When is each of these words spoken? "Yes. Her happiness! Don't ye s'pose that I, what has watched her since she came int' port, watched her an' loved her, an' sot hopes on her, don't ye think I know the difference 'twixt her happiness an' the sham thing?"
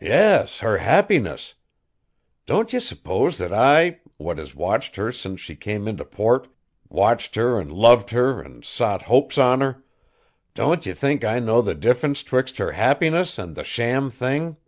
"Yes. 0.00 0.60
Her 0.60 0.76
happiness! 0.78 1.54
Don't 2.46 2.72
ye 2.72 2.78
s'pose 2.78 3.38
that 3.38 3.52
I, 3.52 3.98
what 4.16 4.38
has 4.38 4.54
watched 4.54 4.94
her 4.94 5.10
since 5.10 5.40
she 5.40 5.56
came 5.56 5.88
int' 5.88 6.12
port, 6.12 6.46
watched 6.88 7.34
her 7.34 7.58
an' 7.58 7.68
loved 7.68 8.10
her, 8.10 8.40
an' 8.44 8.62
sot 8.62 9.02
hopes 9.02 9.36
on 9.36 9.60
her, 9.60 9.82
don't 10.54 10.86
ye 10.86 10.92
think 10.92 11.24
I 11.24 11.40
know 11.40 11.60
the 11.60 11.74
difference 11.74 12.22
'twixt 12.22 12.58
her 12.58 12.70
happiness 12.70 13.36
an' 13.36 13.54
the 13.54 13.64
sham 13.64 14.10
thing?" 14.10 14.58